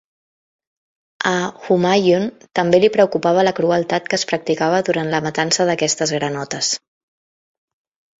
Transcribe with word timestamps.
A 1.31 1.33
Humayun 1.65 2.23
també 2.59 2.79
li 2.85 2.89
preocupava 2.95 3.43
la 3.47 3.53
crueltat 3.59 4.09
que 4.13 4.17
es 4.21 4.25
practicava 4.31 4.79
durant 4.89 5.13
la 5.13 5.21
matança 5.27 5.69
d'aquestes 5.71 6.15
granotes. 6.17 6.71